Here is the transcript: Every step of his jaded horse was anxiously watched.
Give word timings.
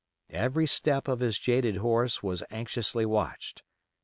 Every 0.33 0.65
step 0.65 1.07
of 1.07 1.19
his 1.19 1.37
jaded 1.37 1.75
horse 1.77 2.23
was 2.23 2.41
anxiously 2.49 3.05
watched. 3.05 3.61